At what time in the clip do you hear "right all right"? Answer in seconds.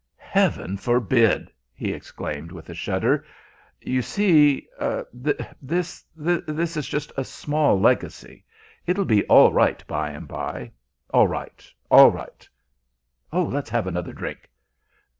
11.27-12.49